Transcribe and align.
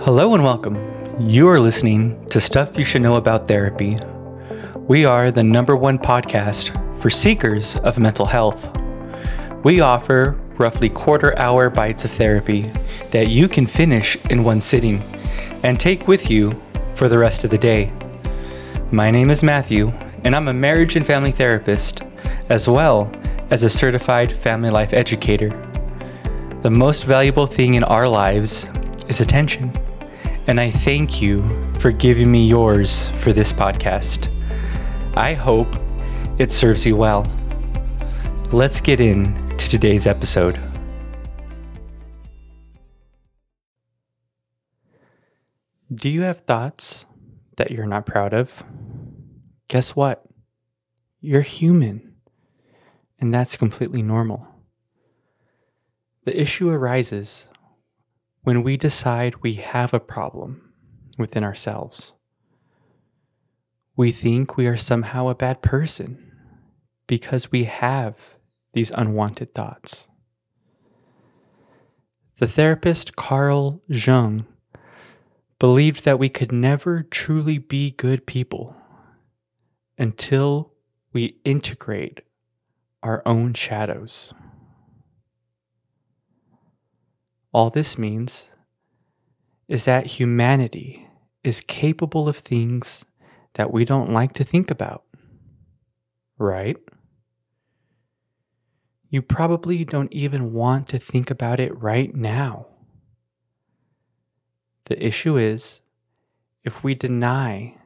Hello 0.00 0.32
and 0.32 0.42
welcome. 0.42 0.76
You 1.20 1.46
are 1.48 1.60
listening 1.60 2.26
to 2.28 2.40
Stuff 2.40 2.78
You 2.78 2.84
Should 2.84 3.02
Know 3.02 3.16
About 3.16 3.46
Therapy. 3.46 3.98
We 4.74 5.04
are 5.04 5.30
the 5.30 5.42
number 5.42 5.76
one 5.76 5.98
podcast 5.98 6.72
for 7.02 7.10
seekers 7.10 7.76
of 7.76 7.98
mental 7.98 8.24
health. 8.24 8.74
We 9.64 9.80
offer 9.80 10.40
roughly 10.56 10.88
quarter 10.88 11.38
hour 11.38 11.68
bites 11.68 12.06
of 12.06 12.10
therapy 12.12 12.72
that 13.10 13.28
you 13.28 13.46
can 13.46 13.66
finish 13.66 14.16
in 14.30 14.42
one 14.42 14.62
sitting 14.62 15.02
and 15.62 15.78
take 15.78 16.08
with 16.08 16.30
you 16.30 16.60
for 16.94 17.10
the 17.10 17.18
rest 17.18 17.44
of 17.44 17.50
the 17.50 17.58
day. 17.58 17.92
My 18.90 19.10
name 19.10 19.28
is 19.28 19.42
Matthew, 19.42 19.88
and 20.24 20.34
I'm 20.34 20.48
a 20.48 20.54
marriage 20.54 20.96
and 20.96 21.04
family 21.04 21.32
therapist, 21.32 22.02
as 22.48 22.68
well 22.68 23.12
as 23.50 23.64
a 23.64 23.70
certified 23.70 24.32
family 24.32 24.70
life 24.70 24.94
educator. 24.94 25.50
The 26.62 26.70
most 26.70 27.04
valuable 27.04 27.46
thing 27.46 27.74
in 27.74 27.84
our 27.84 28.08
lives 28.08 28.66
is 29.08 29.20
attention, 29.20 29.72
and 30.46 30.60
I 30.60 30.70
thank 30.70 31.20
you 31.20 31.42
for 31.78 31.90
giving 31.90 32.30
me 32.30 32.46
yours 32.46 33.08
for 33.18 33.32
this 33.32 33.52
podcast. 33.52 34.28
I 35.16 35.34
hope 35.34 35.68
it 36.38 36.52
serves 36.52 36.86
you 36.86 36.94
well. 36.94 37.26
Let's 38.52 38.80
get 38.80 39.00
into 39.00 39.68
today's 39.68 40.06
episode. 40.06 40.60
Do 45.92 46.08
you 46.08 46.22
have 46.22 46.42
thoughts 46.42 47.06
that 47.56 47.70
you're 47.70 47.86
not 47.86 48.06
proud 48.06 48.34
of? 48.34 48.62
Guess 49.68 49.96
what? 49.96 50.24
You're 51.20 51.40
human, 51.40 52.14
and 53.18 53.34
that's 53.34 53.56
completely 53.56 54.02
normal. 54.02 54.46
The 56.24 56.40
issue 56.40 56.68
arises 56.68 57.48
when 58.48 58.62
we 58.62 58.78
decide 58.78 59.42
we 59.42 59.52
have 59.56 59.92
a 59.92 60.00
problem 60.00 60.72
within 61.18 61.44
ourselves. 61.44 62.14
We 63.94 64.10
think 64.10 64.56
we 64.56 64.66
are 64.66 64.74
somehow 64.74 65.28
a 65.28 65.34
bad 65.34 65.60
person 65.60 66.32
because 67.06 67.52
we 67.52 67.64
have 67.64 68.14
these 68.72 68.90
unwanted 68.92 69.54
thoughts. 69.54 70.08
The 72.38 72.46
therapist 72.46 73.16
Carl 73.16 73.82
Jung 73.86 74.46
believed 75.58 76.06
that 76.06 76.18
we 76.18 76.30
could 76.30 76.50
never 76.50 77.02
truly 77.02 77.58
be 77.58 77.90
good 77.90 78.26
people 78.26 78.74
until 79.98 80.72
we 81.12 81.36
integrate 81.44 82.22
our 83.02 83.20
own 83.26 83.52
shadows. 83.52 84.32
All 87.58 87.70
this 87.70 87.98
means 87.98 88.46
is 89.66 89.84
that 89.84 90.06
humanity 90.06 91.08
is 91.42 91.60
capable 91.60 92.28
of 92.28 92.36
things 92.36 93.04
that 93.54 93.72
we 93.72 93.84
don't 93.84 94.12
like 94.12 94.32
to 94.34 94.44
think 94.44 94.70
about, 94.70 95.02
right? 96.38 96.76
You 99.10 99.22
probably 99.22 99.84
don't 99.84 100.12
even 100.12 100.52
want 100.52 100.86
to 100.90 101.00
think 101.00 101.32
about 101.32 101.58
it 101.58 101.76
right 101.76 102.14
now. 102.14 102.68
The 104.84 105.04
issue 105.04 105.36
is 105.36 105.80
if 106.62 106.84
we 106.84 106.94
deny 106.94 107.76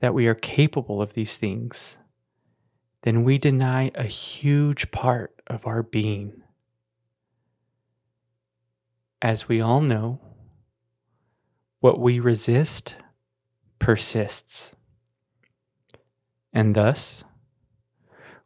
that 0.00 0.14
we 0.14 0.26
are 0.26 0.34
capable 0.34 1.00
of 1.00 1.12
these 1.12 1.36
things, 1.36 1.96
then 3.02 3.22
we 3.22 3.38
deny 3.38 3.92
a 3.94 4.02
huge 4.02 4.90
part 4.90 5.40
of 5.46 5.64
our 5.64 5.84
being. 5.84 6.42
As 9.22 9.48
we 9.48 9.60
all 9.60 9.80
know, 9.80 10.18
what 11.80 11.98
we 11.98 12.20
resist 12.20 12.94
persists. 13.78 14.74
And 16.52 16.74
thus, 16.74 17.24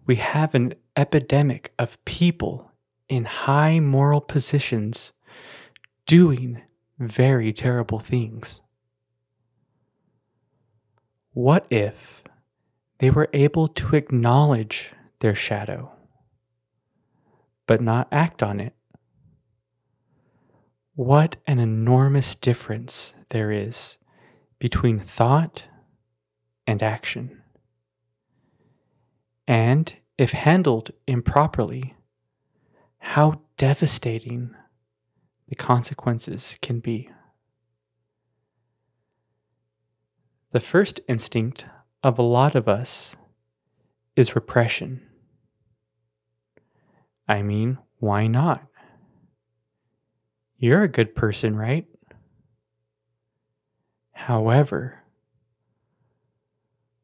we 0.06 0.16
have 0.16 0.54
an 0.54 0.74
epidemic 0.96 1.72
of 1.78 2.02
people 2.04 2.70
in 3.08 3.24
high 3.24 3.80
moral 3.80 4.20
positions 4.20 5.12
doing 6.06 6.62
very 6.98 7.52
terrible 7.52 7.98
things. 7.98 8.60
What 11.32 11.66
if 11.70 12.22
they 12.98 13.10
were 13.10 13.28
able 13.32 13.68
to 13.68 13.96
acknowledge 13.96 14.90
their 15.20 15.34
shadow, 15.34 15.92
but 17.66 17.80
not 17.80 18.08
act 18.12 18.42
on 18.42 18.60
it? 18.60 18.74
What 20.96 21.36
an 21.46 21.58
enormous 21.58 22.36
difference 22.36 23.14
there 23.30 23.50
is 23.50 23.96
between 24.60 25.00
thought 25.00 25.64
and 26.68 26.82
action. 26.84 27.42
And 29.48 29.92
if 30.16 30.30
handled 30.30 30.92
improperly, 31.08 31.96
how 32.98 33.40
devastating 33.56 34.54
the 35.48 35.56
consequences 35.56 36.56
can 36.62 36.78
be. 36.78 37.10
The 40.52 40.60
first 40.60 41.00
instinct 41.08 41.66
of 42.04 42.20
a 42.20 42.22
lot 42.22 42.54
of 42.54 42.68
us 42.68 43.16
is 44.14 44.36
repression. 44.36 45.02
I 47.26 47.42
mean, 47.42 47.78
why 47.98 48.28
not? 48.28 48.64
You're 50.64 50.84
a 50.84 50.88
good 50.88 51.14
person, 51.14 51.56
right? 51.56 51.84
However, 54.12 55.02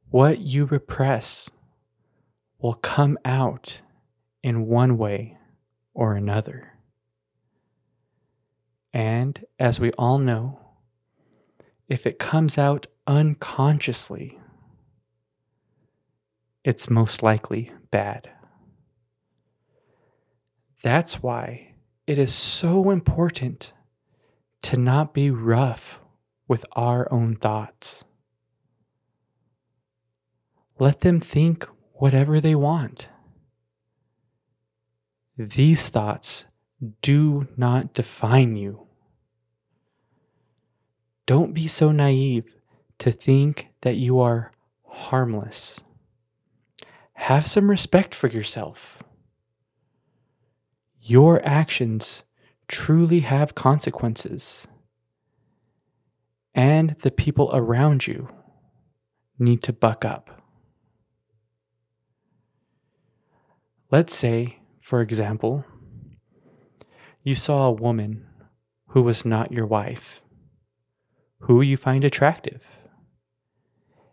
what 0.09 0.39
you 0.39 0.65
repress 0.65 1.51
will 2.59 2.73
come 2.73 3.19
out 3.23 3.83
in 4.43 4.67
one 4.67 4.97
way 4.97 5.37
or 5.93 6.15
another. 6.17 6.73
And 8.95 9.45
as 9.59 9.79
we 9.79 9.93
all 9.93 10.17
know, 10.17 10.59
if 11.87 12.07
it 12.07 12.19
comes 12.19 12.57
out 12.57 12.87
unconsciously, 13.07 14.41
it's 16.65 16.89
most 16.89 17.23
likely 17.23 17.73
bad. 17.91 18.31
That's 20.83 21.23
why 21.23 21.70
it 22.11 22.19
is 22.19 22.35
so 22.35 22.91
important 22.91 23.73
to 24.63 24.77
not 24.77 25.15
be 25.15 25.31
rough 25.31 26.01
with 26.49 26.67
our 26.73 27.07
own 27.13 27.37
thoughts. 27.37 28.05
Let 30.81 31.03
them 31.03 31.21
think 31.21 31.69
whatever 31.93 32.41
they 32.41 32.57
want. 32.57 33.09
These 35.39 35.89
thoughts 35.89 36.47
do 37.01 37.47
not 37.57 37.95
define 37.95 38.57
you. 38.57 38.89
Don't 41.27 41.55
be 41.55 41.69
so 41.69 41.93
naive 41.93 42.57
to 42.99 43.13
think 43.13 43.69
that 43.83 43.99
you 43.99 44.19
are 44.19 44.51
harmless. 44.85 45.79
Have 47.13 47.47
some 47.47 47.71
respect 47.71 48.17
for 48.17 48.27
yourself. 48.27 48.99
Your 51.03 51.41
actions 51.47 52.25
truly 52.69 53.21
have 53.21 53.55
consequences, 53.55 54.67
and 56.55 56.95
the 57.01 57.11
people 57.11 57.51
around 57.55 58.07
you 58.07 58.29
need 59.39 59.63
to 59.63 59.73
buck 59.73 60.05
up. 60.05 60.43
Let's 63.91 64.15
say, 64.15 64.59
for 64.79 65.01
example, 65.01 65.65
you 67.23 67.35
saw 67.35 67.67
a 67.67 67.73
woman 67.73 68.27
who 68.89 69.03
was 69.03 69.25
not 69.25 69.53
your 69.53 69.67
wife, 69.67 70.21
who 71.41 71.63
you 71.63 71.79
find 71.79 72.05
attractive, 72.05 72.63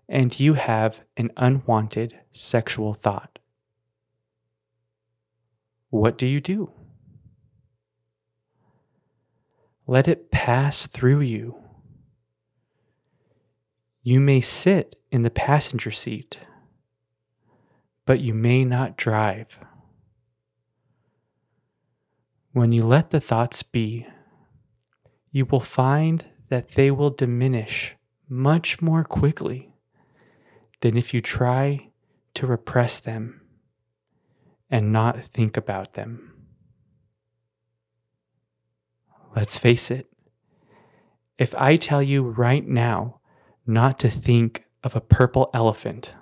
and 0.07 0.39
you 0.39 0.53
have 0.53 1.01
an 1.17 1.31
unwanted 1.35 2.17
sexual 2.31 2.93
thought. 2.93 3.39
What 5.89 6.17
do 6.17 6.25
you 6.25 6.41
do? 6.41 6.71
Let 9.85 10.07
it 10.07 10.31
pass 10.31 10.85
through 10.85 11.21
you. 11.21 11.55
You 14.03 14.19
may 14.19 14.41
sit 14.41 14.97
in 15.11 15.23
the 15.23 15.29
passenger 15.29 15.91
seat, 15.91 16.37
but 18.05 18.19
you 18.19 18.33
may 18.33 18.65
not 18.65 18.97
drive. 18.97 19.59
When 22.51 22.71
you 22.71 22.83
let 22.83 23.11
the 23.11 23.21
thoughts 23.21 23.63
be, 23.63 24.07
you 25.31 25.45
will 25.45 25.61
find 25.61 26.25
that 26.49 26.69
they 26.69 26.91
will 26.91 27.09
diminish 27.09 27.95
much 28.27 28.81
more 28.81 29.03
quickly 29.03 29.73
than 30.81 30.97
if 30.97 31.13
you 31.13 31.21
try 31.21 31.89
to 32.33 32.47
repress 32.47 32.99
them 32.99 33.36
and 34.69 34.91
not 34.91 35.23
think 35.23 35.57
about 35.57 35.93
them. 35.93 36.33
Let's 39.35 39.57
face 39.57 39.91
it, 39.91 40.07
if 41.37 41.53
I 41.55 41.75
tell 41.75 42.01
you 42.01 42.23
right 42.23 42.67
now 42.67 43.19
not 43.65 43.99
to 43.99 44.09
think 44.09 44.65
of 44.83 44.95
a 44.95 45.01
purple 45.01 45.49
elephant, 45.53 46.13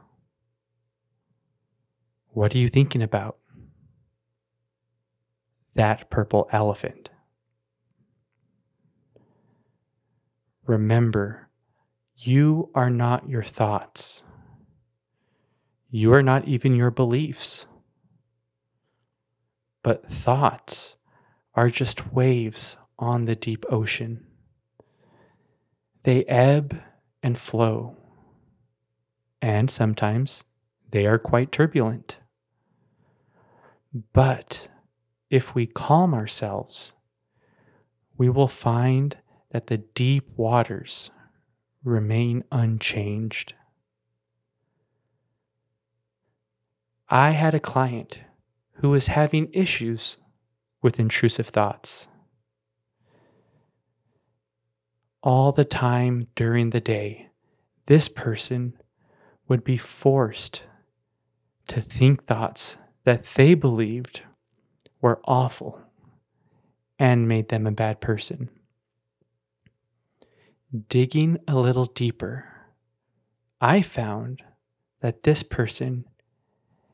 what 2.30 2.54
are 2.54 2.58
you 2.58 2.68
thinking 2.68 3.02
about? 3.02 3.38
That 5.76 6.10
purple 6.10 6.50
elephant. 6.52 7.10
Remember, 10.68 11.50
you 12.18 12.72
are 12.76 12.90
not 12.90 13.30
your 13.30 13.44
thoughts. 13.44 14.24
You 15.90 16.14
are 16.14 16.24
not 16.24 16.48
even 16.48 16.76
your 16.76 16.92
beliefs. 16.92 17.68
But 19.86 20.10
thoughts 20.10 20.96
are 21.54 21.70
just 21.70 22.12
waves 22.12 22.76
on 22.98 23.26
the 23.26 23.36
deep 23.36 23.68
ocean. 23.70 24.26
They 26.02 26.24
ebb 26.24 26.82
and 27.22 27.38
flow, 27.38 27.96
and 29.44 29.70
sometimes 29.70 30.44
they 30.90 31.06
are 31.06 31.20
quite 31.20 31.52
turbulent. 31.52 32.18
But 34.12 34.70
if 35.30 35.54
we 35.54 35.68
calm 35.68 36.16
ourselves, 36.16 36.94
we 38.18 38.28
will 38.28 38.48
find 38.48 39.16
that 39.52 39.68
the 39.68 39.78
deep 39.78 40.28
waters 40.36 41.12
remain 41.84 42.44
unchanged. 42.52 43.54
I 47.08 47.32
had 47.32 47.54
a 47.54 47.60
client 47.60 48.22
who 48.76 48.90
was 48.90 49.08
having 49.08 49.50
issues 49.54 50.18
with 50.82 51.00
intrusive 51.00 51.48
thoughts. 51.48 52.08
All 55.24 55.52
the 55.52 55.66
time 55.66 56.28
during 56.36 56.70
the 56.70 56.82
day, 56.82 57.30
this 57.88 58.08
person 58.08 58.78
would 59.48 59.64
be 59.64 59.78
forced 59.78 60.64
to 61.68 61.82
think 61.82 62.26
thoughts 62.26 62.78
that 63.04 63.26
they 63.36 63.54
believed 63.54 64.22
were 65.02 65.22
awful 65.26 65.82
and 67.00 67.28
made 67.28 67.50
them 67.50 67.68
a 67.68 67.72
bad 67.72 68.02
person. 68.02 68.50
Digging 70.90 71.38
a 71.48 71.56
little 71.56 71.86
deeper, 71.86 72.46
I 73.62 73.82
found 73.82 74.44
that 75.02 75.24
this 75.24 75.44
person 75.44 76.06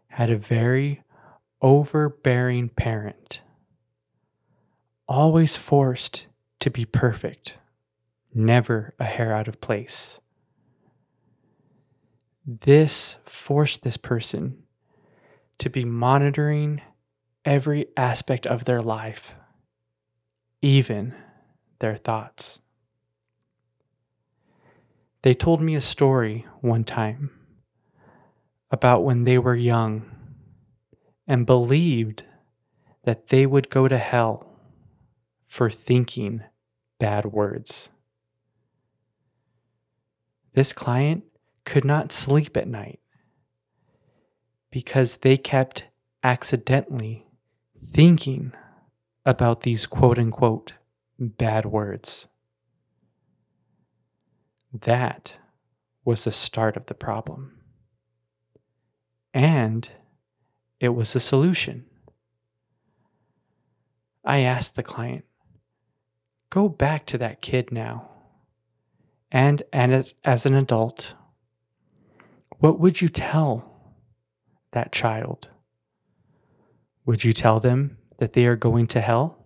had 0.08 0.30
a 0.30 0.38
very 0.38 1.02
overbearing 1.62 2.70
parent, 2.70 3.42
always 5.08 5.56
forced 5.56 6.26
to 6.60 6.70
be 6.70 6.86
perfect, 6.86 7.58
never 8.34 8.94
a 9.00 9.06
hair 9.06 9.34
out 9.34 9.48
of 9.48 9.62
place. 9.62 10.20
This 12.46 13.18
forced 13.26 13.84
this 13.84 13.98
person 13.98 14.64
to 15.60 15.70
be 15.70 15.86
monitoring 15.86 16.82
every 17.46 17.88
aspect 17.96 18.48
of 18.48 18.66
their 18.66 18.82
life, 18.82 19.36
even 20.62 21.14
their 21.80 21.98
thoughts. 21.98 22.62
They 25.22 25.36
told 25.36 25.62
me 25.62 25.76
a 25.76 25.82
story 25.82 26.48
one 26.62 26.84
time 26.84 27.30
about 28.72 29.04
when 29.04 29.24
they 29.24 29.38
were 29.38 29.56
young 29.56 30.21
and 31.28 31.46
believed 31.46 32.24
that 33.04 33.28
they 33.28 33.46
would 33.46 33.70
go 33.70 33.88
to 33.88 33.98
hell 33.98 34.60
for 35.46 35.70
thinking 35.70 36.44
bad 37.00 37.26
words. 37.26 37.90
This 40.54 40.74
client 40.74 41.24
could 41.66 41.86
not 41.86 42.12
sleep 42.12 42.58
at 42.58 42.68
night 42.68 43.00
because 44.70 45.18
they 45.18 45.38
kept 45.38 45.88
accidentally 46.24 47.26
thinking 47.84 48.54
about 49.26 49.62
these 49.62 49.86
quote 49.86 50.20
unquote 50.20 50.74
bad 51.20 51.66
words. 51.66 52.28
That 54.74 55.36
was 56.06 56.24
the 56.24 56.32
start 56.32 56.78
of 56.78 56.86
the 56.88 56.94
problem. 56.94 57.60
And 59.34 59.90
it 60.82 60.90
was 60.90 61.16
a 61.16 61.20
solution. 61.20 61.86
I 64.26 64.40
asked 64.40 64.76
the 64.76 64.84
client, 64.84 65.26
go 66.50 66.68
back 66.68 67.06
to 67.06 67.20
that 67.20 67.42
kid 67.42 67.72
now. 67.72 68.10
And, 69.32 69.62
and 69.72 69.94
as, 69.94 70.16
as 70.26 70.46
an 70.48 70.56
adult, 70.56 71.14
what 72.58 72.80
would 72.80 73.00
you 73.00 73.10
tell 73.10 73.94
that 74.72 74.92
child? 74.92 75.50
Would 77.06 77.24
you 77.24 77.32
tell 77.32 77.60
them 77.60 77.98
that 78.18 78.34
they 78.34 78.48
are 78.48 78.56
going 78.56 78.88
to 78.88 79.02
hell? 79.02 79.46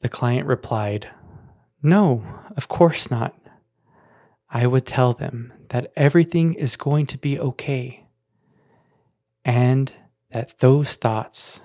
The 0.00 0.08
client 0.10 0.46
replied, 0.46 1.08
No, 1.82 2.24
of 2.56 2.68
course 2.68 3.10
not. 3.10 3.39
I 4.50 4.66
would 4.66 4.84
tell 4.84 5.12
them 5.12 5.52
that 5.68 5.92
everything 5.96 6.54
is 6.54 6.74
going 6.74 7.06
to 7.06 7.18
be 7.18 7.38
okay 7.38 8.06
and 9.44 9.92
that 10.32 10.58
those 10.58 10.94
thoughts 10.94 11.60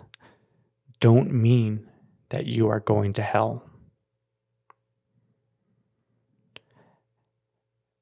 don't 0.99 1.31
mean 1.31 1.89
that 2.29 2.45
you 2.45 2.67
are 2.67 2.79
going 2.79 3.13
to 3.13 3.21
hell. 3.21 3.69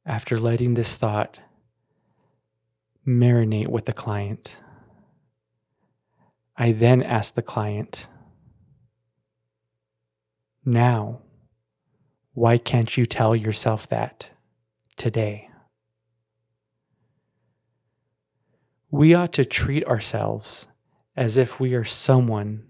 After 0.05 0.37
letting 0.37 0.73
this 0.73 0.97
thought 0.97 1.39
marinate 3.07 3.69
with 3.69 3.85
the 3.85 3.93
client, 3.93 4.57
I 6.57 6.73
then 6.73 7.01
ask 7.01 7.33
the 7.33 7.41
client, 7.41 8.09
Now, 10.65 11.21
why 12.33 12.57
can't 12.57 12.95
you 12.97 13.05
tell 13.05 13.35
yourself 13.35 13.87
that 13.87 14.29
today? 14.95 15.49
We 18.91 19.13
ought 19.13 19.33
to 19.33 19.45
treat 19.45 19.85
ourselves 19.85 20.67
as 21.15 21.37
if 21.37 21.59
we 21.59 21.73
are 21.73 21.83
someone 21.83 22.65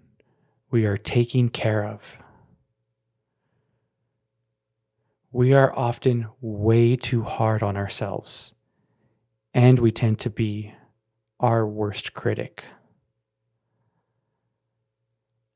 we 0.70 0.86
are 0.86 0.98
taking 0.98 1.50
care 1.50 1.86
of. 1.86 2.02
We 5.32 5.54
are 5.54 5.78
often 5.78 6.28
way 6.42 6.96
too 6.96 7.24
hard 7.24 7.62
on 7.64 7.76
ourselves, 7.76 8.54
and 9.54 9.80
we 9.80 9.92
tend 9.92 10.20
to 10.20 10.30
be 10.30 10.74
our 11.40 11.68
worst 11.68 12.14
critic. 12.14 12.66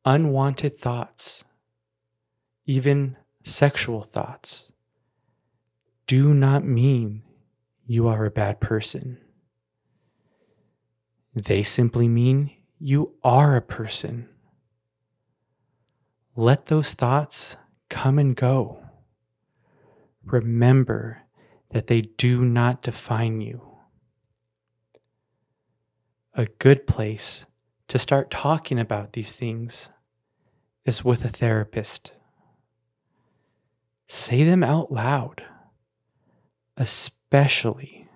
Unwanted 0.03 0.79
thoughts, 0.79 1.45
even 2.65 3.17
sexual 3.43 4.01
thoughts, 4.01 4.69
do 6.07 6.33
not 6.33 6.63
mean 6.65 7.21
you 7.85 8.07
are 8.07 8.25
a 8.25 8.31
bad 8.31 8.59
person. 8.59 9.17
They 11.35 11.61
simply 11.63 12.07
mean 12.07 12.51
you 12.79 13.13
are 13.23 13.55
a 13.55 13.61
person. 13.61 14.29
Let 16.35 16.67
those 16.67 16.93
thoughts 16.93 17.57
come 17.89 18.17
and 18.17 18.35
go. 18.35 18.83
Remember 20.23 21.23
that 21.71 21.87
they 21.87 22.01
do 22.01 22.43
not 22.43 22.81
define 22.81 23.41
you. 23.41 23.61
A 26.33 26.45
good 26.59 26.87
place 26.87 27.45
to 27.87 27.99
start 27.99 28.29
talking 28.29 28.79
about 28.79 29.13
these 29.13 29.33
things 29.33 29.89
is 30.85 31.03
with 31.03 31.25
a 31.25 31.29
therapist. 31.29 32.13
Say 34.07 34.43
them 34.43 34.63
out 34.63 34.91
loud, 34.91 35.43
especially 36.77 38.07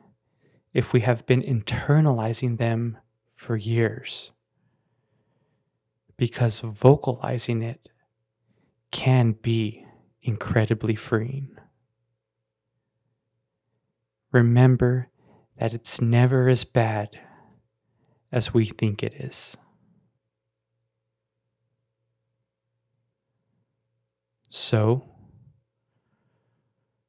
if 0.74 0.94
we 0.94 1.02
have 1.02 1.26
been 1.26 1.42
internalizing 1.42 2.58
them 2.58 2.98
for 3.32 3.58
years 3.58 4.32
because 6.16 6.60
vocalizing 6.60 7.62
it 7.64 7.90
can 8.92 9.32
be 9.32 9.86
incredibly 10.22 10.96
freeing. 10.96 11.50
Remember 14.32 15.10
that 15.58 15.74
it's 15.74 16.00
never 16.00 16.48
as 16.48 16.64
bad 16.64 17.20
as 18.32 18.54
we 18.54 18.66
think 18.66 19.04
it 19.04 19.14
is. 19.16 19.58
So, 24.48 25.10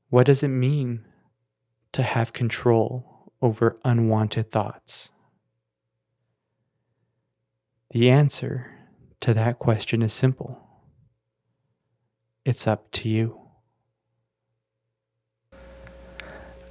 what 0.09 0.27
does 0.27 0.43
it 0.43 0.49
mean 0.49 1.05
to 1.93 2.03
have 2.03 2.33
control 2.33 3.33
over 3.41 3.77
unwanted 3.85 4.51
thoughts? 4.51 5.11
The 7.91 8.11
answer 8.11 8.71
to 9.21 9.35
that 9.35 9.59
question 9.59 10.03
is 10.03 10.13
simple 10.13 10.59
it's 12.45 12.67
up 12.67 12.91
to 12.91 13.09
you. 13.09 13.39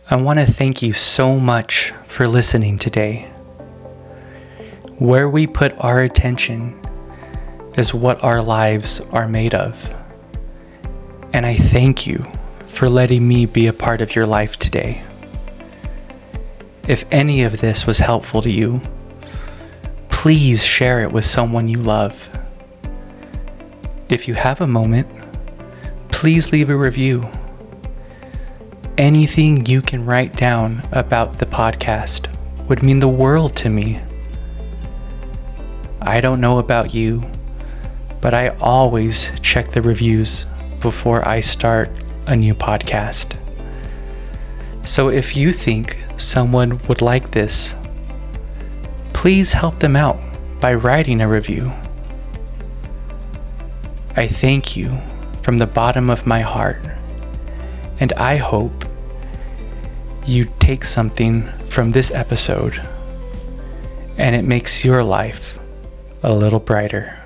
I 0.10 0.16
want 0.18 0.40
to 0.40 0.46
thank 0.46 0.82
you 0.82 0.92
so 0.92 1.40
much 1.40 1.94
for 2.06 2.28
listening 2.28 2.78
today. 2.78 3.32
Where 4.98 5.30
we 5.30 5.48
put 5.48 5.74
our 5.80 6.02
attention 6.02 6.78
is 7.78 7.94
what 7.94 8.22
our 8.22 8.42
lives 8.42 9.00
are 9.12 9.30
made 9.30 9.54
of. 9.54 9.96
And 11.32 11.46
I 11.46 11.56
thank 11.56 12.06
you 12.06 12.26
for 12.68 12.90
letting 12.90 13.26
me 13.26 13.46
be 13.46 13.68
a 13.68 13.74
part 13.74 14.02
of 14.02 14.14
your 14.14 14.26
life 14.26 14.58
today. 14.58 15.02
If 16.92 17.06
any 17.10 17.44
of 17.44 17.62
this 17.62 17.88
was 17.88 18.00
helpful 18.00 18.42
to 18.42 18.52
you, 18.52 18.82
please 20.10 20.62
share 20.62 21.00
it 21.00 21.14
with 21.14 21.24
someone 21.24 21.70
you 21.70 21.78
love. 21.78 22.30
If 24.10 24.28
you 24.28 24.34
have 24.34 24.60
a 24.60 24.68
moment, 24.68 25.08
please 26.10 26.52
leave 26.52 26.70
a 26.70 26.76
review. 26.76 27.30
Anything 28.98 29.66
you 29.68 29.82
can 29.82 30.06
write 30.06 30.36
down 30.36 30.82
about 30.92 31.40
the 31.40 31.46
podcast 31.46 32.28
would 32.68 32.84
mean 32.84 33.00
the 33.00 33.08
world 33.08 33.56
to 33.56 33.70
me. 33.70 34.02
I 36.02 36.20
don't 36.20 36.42
know 36.42 36.58
about 36.58 36.94
you, 36.94 37.24
but 38.20 38.34
I 38.34 38.50
always 38.60 39.32
check 39.42 39.72
the 39.72 39.82
reviews 39.82 40.46
before 40.82 41.26
I 41.26 41.40
start 41.40 41.90
a 42.28 42.36
new 42.36 42.54
podcast. 42.54 43.38
So 44.84 45.08
if 45.08 45.38
you 45.38 45.54
think 45.54 45.96
someone 46.22 46.78
would 46.88 47.02
like 47.02 47.32
this, 47.32 47.76
please 49.14 49.54
help 49.54 49.80
them 49.80 49.96
out 49.96 50.20
by 50.60 50.74
writing 50.74 51.22
a 51.22 51.28
review. 51.28 51.72
I 54.16 54.28
thank 54.28 54.78
you 54.78 54.98
from 55.42 55.58
the 55.58 55.68
bottom 55.68 56.10
of 56.10 56.28
my 56.28 56.42
heart, 56.42 56.86
and 58.00 58.14
I 58.14 58.38
hope 58.38 58.86
you 60.26 60.46
take 60.60 60.84
something 60.84 61.44
from 61.70 61.92
this 61.92 62.12
episode 62.12 62.80
and 64.18 64.36
it 64.36 64.44
makes 64.44 64.86
your 64.86 65.04
life 65.04 65.58
a 66.22 66.34
little 66.34 66.60
brighter. 66.60 67.21